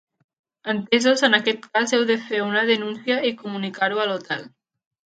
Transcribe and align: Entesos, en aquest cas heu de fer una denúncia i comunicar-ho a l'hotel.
Entesos, 0.71 1.21
en 1.27 1.37
aquest 1.39 1.61
cas 1.67 1.93
heu 1.99 2.07
de 2.13 2.17
fer 2.31 2.41
una 2.47 2.67
denúncia 2.73 3.21
i 3.33 3.37
comunicar-ho 3.45 4.05
a 4.07 4.11
l'hotel. 4.15 4.47